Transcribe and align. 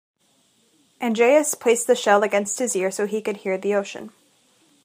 Andreas 0.99 1.53
placed 1.53 1.85
the 1.85 1.95
shell 1.95 2.23
against 2.23 2.57
his 2.57 2.75
ear 2.75 2.89
so 2.89 3.05
he 3.05 3.21
could 3.21 3.37
hear 3.37 3.55
the 3.59 3.75
ocean. 3.75 4.09